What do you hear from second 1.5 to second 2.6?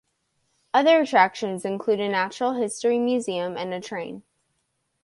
include a natural